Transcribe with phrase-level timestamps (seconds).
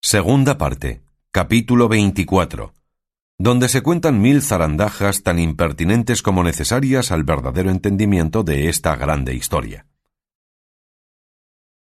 [0.00, 1.02] Segunda parte.
[1.32, 2.72] Capítulo 24.
[3.36, 9.34] Donde se cuentan mil zarandajas tan impertinentes como necesarias al verdadero entendimiento de esta grande
[9.34, 9.86] historia.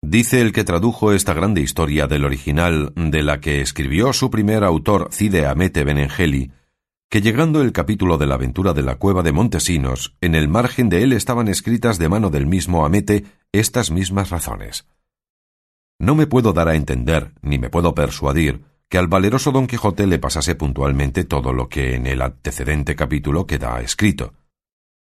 [0.01, 4.63] Dice el que tradujo esta grande historia del original de la que escribió su primer
[4.63, 6.51] autor Cide Amete Benengeli,
[7.09, 10.89] que llegando el capítulo de la aventura de la cueva de Montesinos, en el margen
[10.89, 14.87] de él estaban escritas de mano del mismo Amete estas mismas razones.
[15.99, 20.07] No me puedo dar a entender, ni me puedo persuadir, que al valeroso Don Quijote
[20.07, 24.33] le pasase puntualmente todo lo que en el antecedente capítulo queda escrito.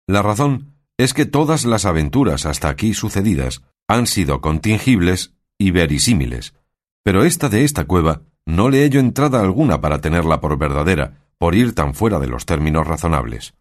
[0.07, 6.55] La razón es que todas las aventuras hasta aquí sucedidas han sido contingibles y verisímiles,
[7.03, 11.55] pero esta de esta cueva no le hallo entrada alguna para tenerla por verdadera, por
[11.55, 13.55] ir tan fuera de los términos razonables.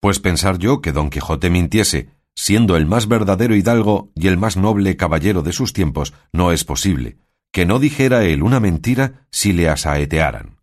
[0.00, 4.56] Pues pensar yo que Don Quijote mintiese, siendo el más verdadero hidalgo y el más
[4.56, 7.18] noble caballero de sus tiempos, no es posible,
[7.52, 10.58] que no dijera él una mentira si le asaetearan.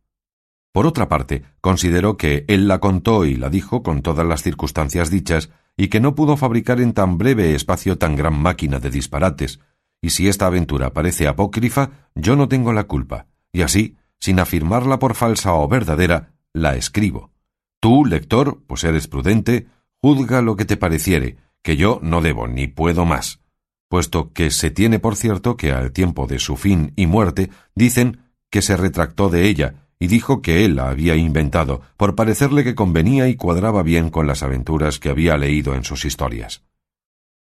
[0.74, 5.10] Por otra parte, considero que él la contó y la dijo con todas las circunstancias
[5.10, 9.60] dichas, y que no pudo fabricar en tan breve espacio tan gran máquina de disparates,
[10.02, 15.00] y si esta aventura parece apócrifa, yo no tengo la culpa, y así, sin afirmarla
[15.00, 17.32] por falsa o verdadera, la escribo.
[17.80, 19.68] Tú, lector, pues eres prudente,
[20.02, 23.42] juzga lo que te pareciere, que yo no debo ni puedo más,
[23.90, 28.22] puesto que se tiene por cierto que al tiempo de su fin y muerte dicen
[28.50, 32.74] que se retractó de ella y dijo que él la había inventado, por parecerle que
[32.74, 36.64] convenía y cuadraba bien con las aventuras que había leído en sus historias.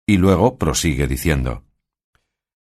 [0.05, 1.63] Y luego prosigue diciendo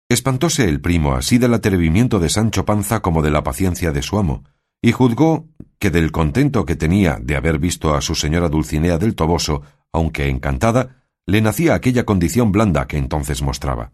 [0.09, 4.17] Espantóse el primo así del atrevimiento de Sancho Panza como de la paciencia de su
[4.17, 4.45] amo,
[4.81, 5.49] y juzgó
[5.81, 9.63] que del contento que tenía de haber visto a su señora Dulcinea del Toboso,
[9.93, 13.93] aunque encantada, le nacía aquella condición blanda que entonces mostraba.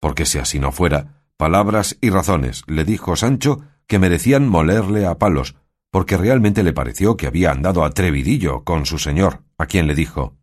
[0.00, 5.18] Porque si así no fuera, palabras y razones, le dijo Sancho, que merecían molerle a
[5.18, 5.56] palos,
[5.90, 10.36] porque realmente le pareció que había andado atrevidillo con su señor, a quien le dijo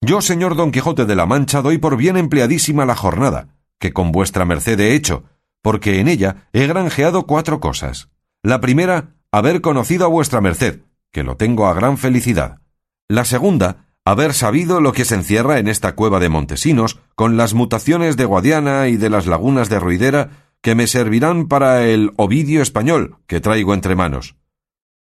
[0.00, 3.48] Yo, señor Don Quijote de la Mancha, doy por bien empleadísima la jornada,
[3.78, 5.24] que con vuestra merced he hecho,
[5.62, 8.10] porque en ella he granjeado cuatro cosas.
[8.42, 12.60] La primera, haber conocido a vuestra merced, que lo tengo a gran felicidad.
[13.08, 17.54] La segunda, haber sabido lo que se encierra en esta cueva de Montesinos, con las
[17.54, 20.30] mutaciones de Guadiana y de las lagunas de Ruidera,
[20.62, 24.36] que me servirán para el Ovidio español que traigo entre manos.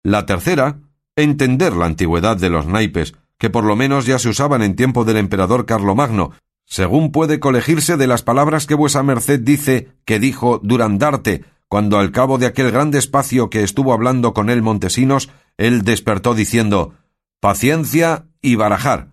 [0.04, 0.82] La tercera,
[1.16, 5.04] entender la antigüedad de los naipes, que por lo menos ya se usaban en tiempo
[5.04, 6.34] del emperador Carlomagno,
[6.66, 12.12] según puede colegirse de las palabras que vuesa merced dice que dijo Durandarte, cuando al
[12.12, 16.94] cabo de aquel grande espacio que estuvo hablando con él Montesinos, él despertó diciendo
[17.40, 19.12] Paciencia y barajar.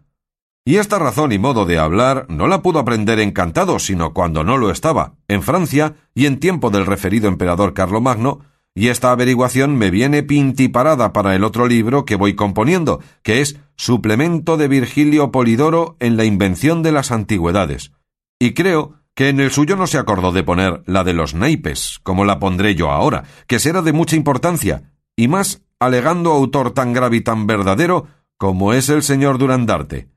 [0.65, 4.59] Y esta razón y modo de hablar no la pudo aprender encantado, sino cuando no
[4.59, 8.41] lo estaba, en Francia y en tiempo del referido emperador Carlomagno,
[8.75, 13.59] y esta averiguación me viene pintiparada para el otro libro que voy componiendo, que es
[13.77, 17.93] Suplemento de Virgilio Polidoro en la invención de las antigüedades.
[18.39, 21.99] Y creo que en el suyo no se acordó de poner la de los naipes,
[22.03, 26.93] como la pondré yo ahora, que será de mucha importancia, y más alegando autor tan
[26.93, 28.07] grave y tan verdadero
[28.39, 30.09] como es el señor Durandarte.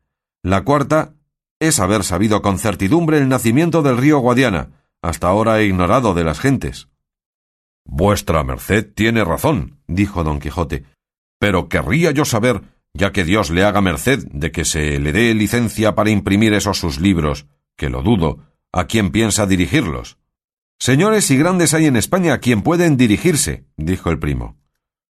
[0.43, 1.15] La cuarta
[1.59, 6.39] es haber sabido con certidumbre el nacimiento del río Guadiana, hasta ahora ignorado de las
[6.39, 6.87] gentes.
[7.83, 10.85] Vuestra merced tiene razón, dijo don Quijote,
[11.39, 12.61] pero querría yo saber,
[12.93, 16.77] ya que Dios le haga merced de que se le dé licencia para imprimir esos
[16.77, 20.19] sus libros, que lo dudo, a quién piensa dirigirlos.
[20.79, 24.57] Señores y grandes hay en España a quien pueden dirigirse, dijo el primo.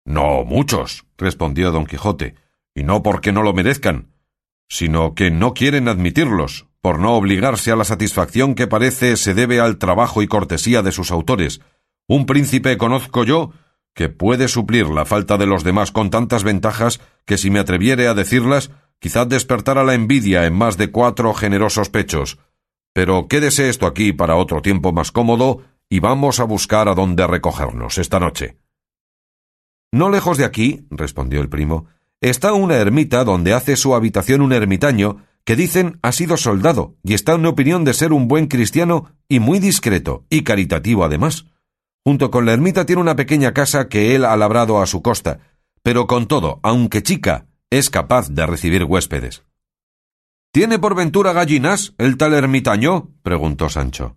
[0.04, 2.34] No muchos, respondió don Quijote,
[2.76, 4.12] y no porque no lo merezcan,
[4.68, 9.58] sino que no quieren admitirlos, por no obligarse a la satisfacción que parece se debe
[9.58, 11.60] al trabajo y cortesía de sus autores.
[12.06, 13.50] Un príncipe conozco yo
[13.94, 18.08] que puede suplir la falta de los demás con tantas ventajas que si me atreviere
[18.08, 18.70] a decirlas,
[19.00, 22.38] quizás despertara la envidia en más de cuatro generosos pechos.
[22.92, 27.26] Pero quédese esto aquí para otro tiempo más cómodo y vamos a buscar a dónde
[27.26, 28.58] recogernos esta noche.
[29.92, 31.86] No lejos de aquí, respondió el primo,
[32.20, 37.14] está una ermita donde hace su habitación un ermitaño que dicen ha sido soldado y
[37.14, 41.46] está en opinión de ser un buen cristiano y muy discreto y caritativo además.
[42.04, 45.40] Junto con la ermita tiene una pequeña casa que él ha labrado a su costa,
[45.82, 49.44] pero con todo, aunque chica, es capaz de recibir huéspedes.
[50.52, 53.10] ¿Tiene por ventura gallinas el tal ermitaño?
[53.22, 54.16] preguntó Sancho.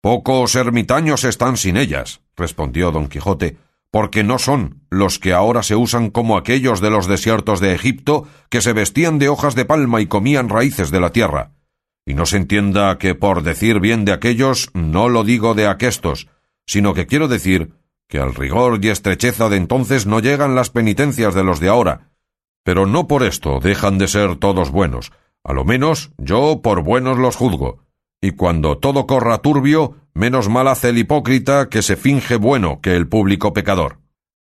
[0.00, 3.58] Pocos ermitaños están sin ellas, respondió don Quijote,
[3.90, 8.26] porque no son los que ahora se usan como aquellos de los desiertos de Egipto
[8.48, 11.52] que se vestían de hojas de palma y comían raíces de la tierra.
[12.06, 16.28] Y no se entienda que por decir bien de aquellos no lo digo de aquestos,
[16.66, 17.74] sino que quiero decir
[18.08, 22.10] que al rigor y estrecheza de entonces no llegan las penitencias de los de ahora.
[22.64, 25.12] Pero no por esto dejan de ser todos buenos.
[25.44, 27.84] A lo menos yo por buenos los juzgo.
[28.20, 32.96] Y cuando todo corra turbio, menos mal hace el hipócrita que se finge bueno que
[32.96, 33.98] el público pecador.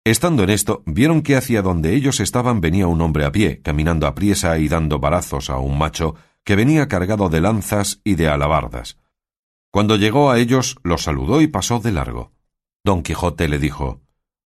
[0.04, 4.06] Estando en esto, vieron que hacia donde ellos estaban venía un hombre a pie, caminando
[4.06, 6.14] a priesa y dando barazos a un macho
[6.44, 8.98] que venía cargado de lanzas y de alabardas.
[9.72, 12.32] Cuando llegó a ellos, los saludó y pasó de largo.
[12.84, 14.00] Don Quijote le dijo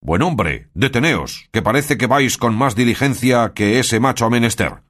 [0.01, 4.83] Buen hombre, deteneos, que parece que vais con más diligencia que ese macho a menester.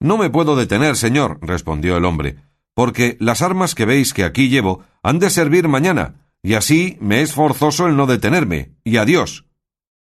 [0.00, 2.36] No me puedo detener, señor, respondió el hombre,
[2.74, 7.22] porque las armas que veis que aquí llevo han de servir mañana, y así me
[7.22, 9.46] es forzoso el no detenerme, y adiós.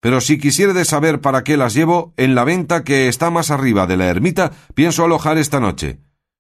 [0.02, 3.88] Pero si quisiere saber para qué las llevo, en la venta que está más arriba
[3.88, 6.00] de la ermita pienso alojar esta noche.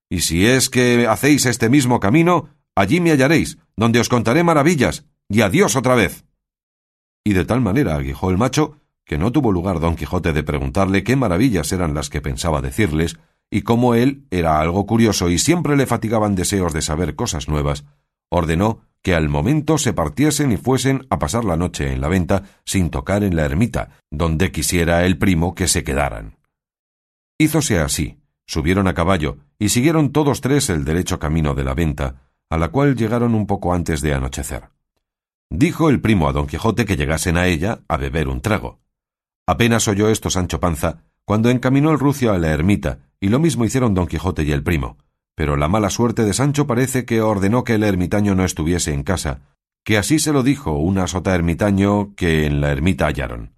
[0.09, 5.06] Y si es que hacéis este mismo camino, allí me hallaréis, donde os contaré maravillas,
[5.30, 6.25] y adiós otra vez.
[7.24, 11.03] Y de tal manera aguijó el macho, que no tuvo lugar don Quijote de preguntarle
[11.03, 13.18] qué maravillas eran las que pensaba decirles,
[13.50, 17.86] y como él era algo curioso y siempre le fatigaban deseos de saber cosas nuevas,
[18.30, 22.42] ordenó que al momento se partiesen y fuesen a pasar la noche en la venta
[22.66, 26.38] sin tocar en la ermita, donde quisiera el primo que se quedaran.
[27.38, 28.18] Hízose así,
[28.48, 32.69] subieron a caballo y siguieron todos tres el derecho camino de la venta, a la
[32.69, 34.69] cual llegaron un poco antes de anochecer.
[35.51, 38.80] Dijo el primo a don Quijote que llegasen a ella a beber un trago.
[39.45, 43.66] Apenas oyó esto Sancho Panza cuando encaminó el rucio a la ermita, y lo mismo
[43.66, 44.98] hicieron don Quijote y el primo
[45.36, 49.04] pero la mala suerte de Sancho parece que ordenó que el ermitaño no estuviese en
[49.04, 49.42] casa,
[49.84, 53.54] que así se lo dijo una sota ermitaño que en la ermita hallaron.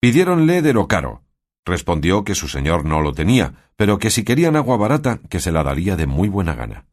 [0.00, 1.22] Pidiéronle de lo caro.
[1.64, 5.50] Respondió que su señor no lo tenía, pero que si querían agua barata, que se
[5.50, 6.84] la daría de muy buena gana.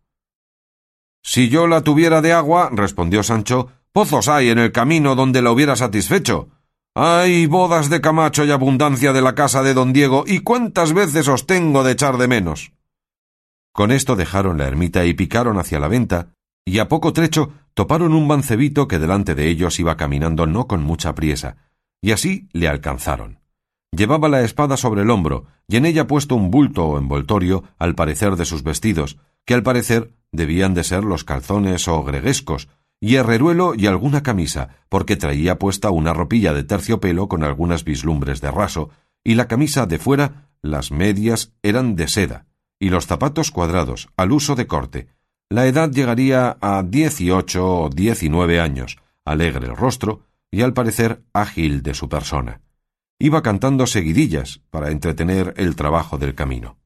[1.22, 5.52] Si yo la tuviera de agua, respondió Sancho, pozos hay en el camino donde la
[5.52, 6.50] hubiera satisfecho.
[6.96, 11.28] Hay bodas de Camacho y abundancia de la casa de don Diego, y cuántas veces
[11.28, 12.72] os tengo de echar de menos.
[13.74, 16.34] Con esto dejaron la ermita y picaron hacia la venta,
[16.66, 20.84] y a poco trecho toparon un mancebito que delante de ellos iba caminando no con
[20.84, 21.58] mucha priesa,
[22.02, 23.40] y así le alcanzaron.
[23.96, 27.96] Llevaba la espada sobre el hombro, y en ella puesto un bulto o envoltorio, al
[27.96, 32.70] parecer de sus vestidos, que al parecer debían de ser los calzones o greguescos,
[33.02, 38.42] y herreruelo y alguna camisa, porque traía puesta una ropilla de terciopelo con algunas vislumbres
[38.42, 38.92] de raso,
[39.24, 42.46] y la camisa de fuera, las medias eran de seda,
[42.81, 45.07] y los zapatos cuadrados, al uso de corte.
[45.50, 51.83] La edad llegaría a dieciocho o diecinueve años, alegre el rostro y al parecer ágil
[51.83, 52.62] de su persona.
[53.19, 56.80] Iba cantando seguidillas para entretener el trabajo del camino.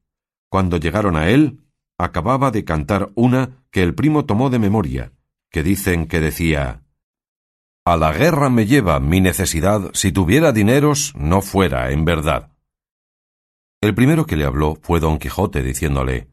[0.50, 1.60] Cuando llegaron a él,
[1.96, 5.12] acababa de cantar una que el primo tomó de memoria,
[5.50, 6.82] que dicen que decía
[7.86, 12.50] A la guerra me lleva mi necesidad, si tuviera dineros no fuera en verdad.
[13.86, 16.26] El primero que le habló fue don Quijote, diciéndole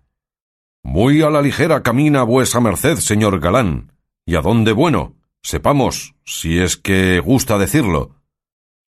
[0.81, 3.93] Muy a la ligera camina vuesa merced, señor galán.
[4.25, 5.13] ¿Y a dónde bueno?
[5.43, 8.15] Sepamos, si es que gusta decirlo.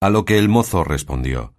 [0.02, 1.54] A lo que el mozo respondió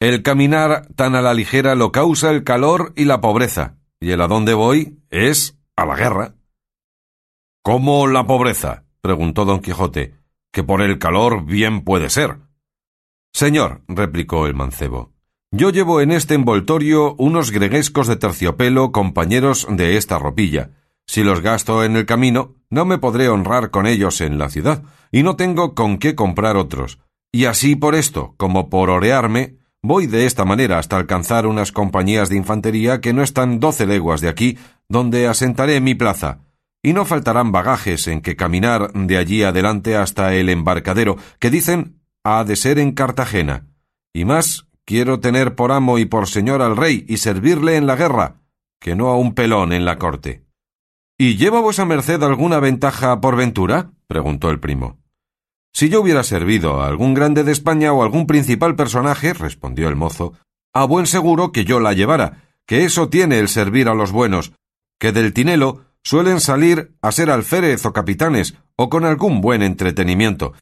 [0.00, 4.22] El caminar tan a la ligera lo causa el calor y la pobreza, y el
[4.22, 6.36] a dónde voy es a la guerra.
[7.62, 8.84] ¿Cómo la pobreza?
[9.02, 10.14] preguntó don Quijote,
[10.54, 12.38] que por el calor bien puede ser.
[13.34, 15.15] Señor, replicó el mancebo,
[15.52, 20.70] yo llevo en este envoltorio unos greguescos de terciopelo compañeros de esta ropilla.
[21.06, 24.82] Si los gasto en el camino, no me podré honrar con ellos en la ciudad,
[25.12, 26.98] y no tengo con qué comprar otros.
[27.32, 32.28] Y así por esto, como por orearme, voy de esta manera hasta alcanzar unas compañías
[32.28, 36.40] de infantería que no están doce leguas de aquí, donde asentaré mi plaza.
[36.82, 42.00] Y no faltarán bagajes en que caminar de allí adelante hasta el embarcadero, que dicen
[42.24, 43.68] ha de ser en Cartagena.
[44.12, 47.96] Y más Quiero tener por amo y por señor al rey y servirle en la
[47.96, 48.36] guerra,
[48.80, 50.44] que no a un pelón en la corte.
[51.18, 53.90] ¿Y lleva vuesa merced alguna ventaja por ventura?
[54.06, 54.98] preguntó el primo.
[55.74, 59.96] Si yo hubiera servido a algún grande de España o algún principal personaje, respondió el
[59.96, 60.34] mozo,
[60.72, 64.52] a buen seguro que yo la llevara, que eso tiene el servir a los buenos,
[65.00, 70.52] que del tinelo suelen salir a ser alférez o capitanes, o con algún buen entretenimiento.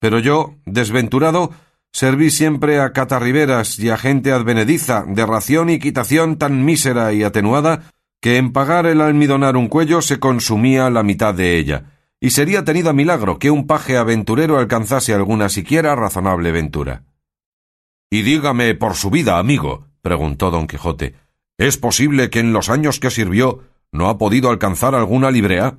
[0.00, 1.52] Pero yo, desventurado,
[1.92, 7.22] Serví siempre a catarriberas y a gente advenediza, de ración y quitación tan mísera y
[7.22, 7.90] atenuada,
[8.20, 11.84] que en pagar el almidonar un cuello se consumía la mitad de ella,
[12.20, 17.04] y sería tenido milagro que un paje aventurero alcanzase alguna siquiera razonable ventura.
[18.10, 21.14] Y dígame por su vida, amigo, preguntó don Quijote,
[21.58, 25.78] ¿es posible que en los años que sirvió no ha podido alcanzar alguna librea?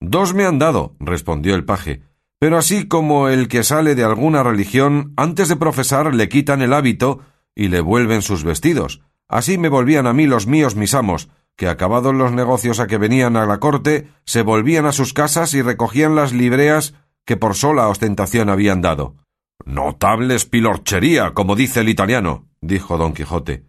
[0.00, 2.02] Dos me han dado, respondió el paje,
[2.38, 6.72] pero así como el que sale de alguna religión, antes de profesar le quitan el
[6.72, 7.20] hábito
[7.54, 9.02] y le vuelven sus vestidos.
[9.28, 12.98] Así me volvían a mí los míos mis amos, que acabados los negocios a que
[12.98, 16.94] venían a la corte, se volvían a sus casas y recogían las libreas
[17.26, 19.16] que por sola ostentación habían dado.
[19.64, 23.64] Notable espilorchería, como dice el italiano, dijo don Quijote.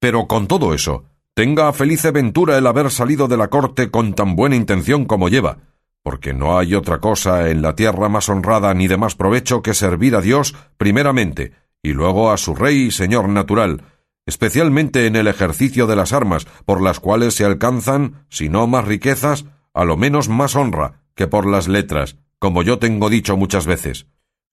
[0.00, 4.36] Pero con todo eso, tenga feliz ventura el haber salido de la corte con tan
[4.36, 5.58] buena intención como lleva,
[6.02, 9.74] porque no hay otra cosa en la tierra más honrada ni de más provecho que
[9.74, 13.84] servir a Dios primeramente, y luego a su rey y señor natural,
[14.26, 18.84] especialmente en el ejercicio de las armas, por las cuales se alcanzan, si no más
[18.84, 23.66] riquezas, a lo menos más honra que por las letras, como yo tengo dicho muchas
[23.66, 24.06] veces,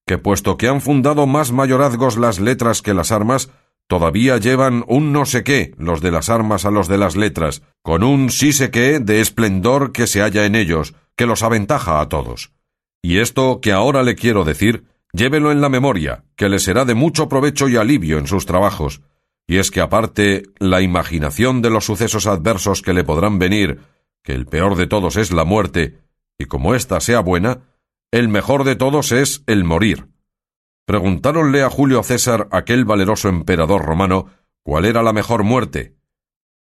[0.05, 3.49] que puesto que han fundado más mayorazgos las letras que las armas,
[3.87, 7.63] todavía llevan un no sé qué los de las armas a los de las letras,
[7.81, 11.99] con un sí sé qué de esplendor que se halla en ellos, que los aventaja
[11.99, 12.53] a todos.
[13.01, 16.95] Y esto que ahora le quiero decir, llévelo en la memoria, que le será de
[16.95, 19.01] mucho provecho y alivio en sus trabajos.
[19.45, 23.81] Y es que aparte la imaginación de los sucesos adversos que le podrán venir,
[24.23, 25.97] que el peor de todos es la muerte,
[26.37, 27.63] y como ésta sea buena,
[28.11, 30.07] el mejor de todos es el morir.
[30.85, 34.27] Preguntáronle a Julio César, aquel valeroso emperador romano,
[34.63, 35.97] cuál era la mejor muerte.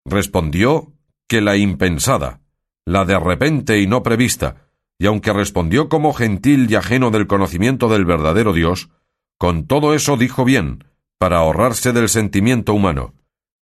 [0.03, 0.93] Respondió
[1.27, 2.41] que la impensada,
[2.87, 7.89] la de repente y no prevista, y aunque respondió como gentil y ajeno del conocimiento
[7.89, 8.89] del verdadero Dios,
[9.37, 10.85] con todo eso dijo bien,
[11.19, 13.13] para ahorrarse del sentimiento humano,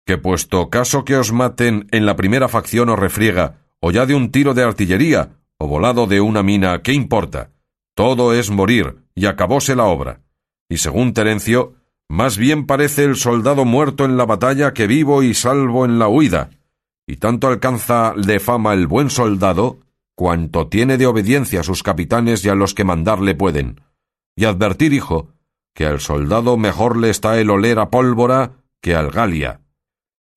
[0.06, 4.14] que puesto caso que os maten en la primera facción o refriega, o ya de
[4.14, 7.50] un tiro de artillería, o volado de una mina, ¿qué importa?
[7.96, 10.22] Todo es morir, y acabóse la obra.
[10.70, 11.74] Y según Terencio,
[12.08, 16.08] más bien parece el soldado muerto en la batalla que vivo y salvo en la
[16.08, 16.52] huida,
[17.10, 19.80] y tanto alcanza de fama el buen soldado
[20.14, 23.82] cuanto tiene de obediencia a sus capitanes y a los que mandarle pueden.
[24.36, 25.30] Y advertir, hijo,
[25.74, 29.62] que al soldado mejor le está el oler a pólvora que al galia,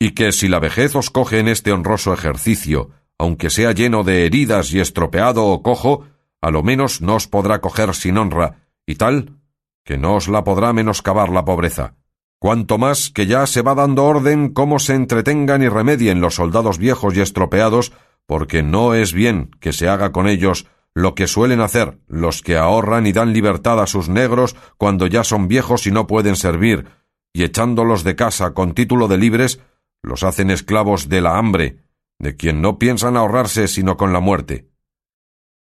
[0.01, 2.89] y que si la vejez os coge en este honroso ejercicio,
[3.19, 6.07] aunque sea lleno de heridas y estropeado o cojo,
[6.41, 9.37] a lo menos no os podrá coger sin honra, y tal,
[9.85, 11.97] que no os la podrá menoscabar la pobreza
[12.43, 16.77] cuanto más que ya se va dando orden cómo se entretengan y remedien los soldados
[16.77, 17.93] viejos y estropeados,
[18.27, 22.57] porque no es bien que se haga con ellos lo que suelen hacer los que
[22.57, 26.87] ahorran y dan libertad a sus negros cuando ya son viejos y no pueden servir,
[27.33, 29.61] y echándolos de casa con título de libres,
[30.03, 31.85] los hacen esclavos de la hambre,
[32.19, 34.69] de quien no piensan ahorrarse sino con la muerte.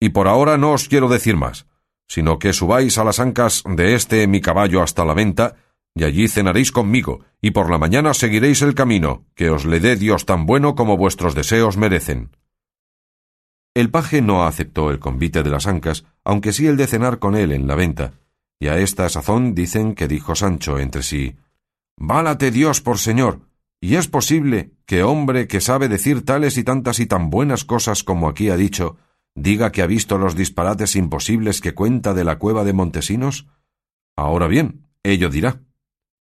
[0.00, 1.66] Y por ahora no os quiero decir más,
[2.08, 5.56] sino que subáis a las ancas de este mi caballo hasta la venta,
[5.94, 9.96] y allí cenaréis conmigo, y por la mañana seguiréis el camino, que os le dé
[9.96, 12.30] Dios tan bueno como vuestros deseos merecen.
[13.74, 17.36] El paje no aceptó el convite de las ancas, aunque sí el de cenar con
[17.36, 18.14] él en la venta,
[18.58, 21.36] y a esta sazón dicen que dijo Sancho entre sí
[21.96, 23.40] Válate Dios por señor,
[23.80, 28.04] y es posible que hombre que sabe decir tales y tantas y tan buenas cosas
[28.04, 28.96] como aquí ha dicho,
[29.34, 33.46] diga que ha visto los disparates imposibles que cuenta de la cueva de Montesinos?
[34.16, 35.60] Ahora bien, ello dirá.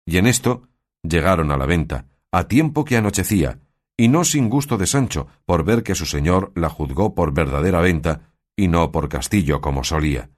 [0.10, 0.64] Y en esto
[1.04, 3.60] llegaron a la venta, a tiempo que anochecía,
[3.96, 7.80] y no sin gusto de Sancho, por ver que su señor la juzgó por verdadera
[7.80, 10.32] venta, y no por castillo como solía.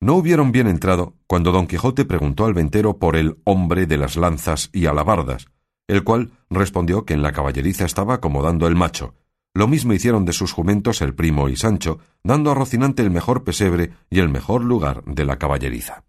[0.00, 4.16] No hubieron bien entrado cuando don Quijote preguntó al ventero por el hombre de las
[4.16, 5.48] lanzas y alabardas,
[5.88, 9.16] el cual respondió que en la caballeriza estaba acomodando el macho.
[9.52, 13.42] Lo mismo hicieron de sus jumentos el primo y Sancho, dando a Rocinante el mejor
[13.42, 16.04] pesebre y el mejor lugar de la caballeriza.